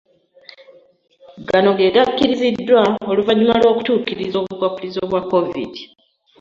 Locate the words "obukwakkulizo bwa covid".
4.39-5.73